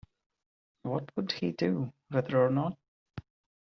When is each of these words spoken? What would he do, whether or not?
What 0.81 1.15
would 1.15 1.31
he 1.31 1.51
do, 1.51 1.93
whether 2.09 2.43
or 2.43 2.49
not? 2.49 2.75